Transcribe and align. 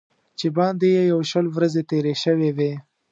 چې 0.39 0.47
باندې 0.57 0.87
یې 0.95 1.03
یو 1.11 1.19
شل 1.31 1.45
ورځې 1.55 1.81
تېرې 1.89 2.13
شوې 2.23 2.49
وې. 2.57 2.71